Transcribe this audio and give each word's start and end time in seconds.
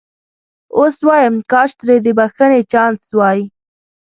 اوس 0.77 0.95
وایم 1.07 1.35
کاش 1.51 1.71
ترې 1.79 1.95
د 2.05 2.07
بخښنې 2.17 2.61
چانس 2.71 3.01
وای. 3.17 3.39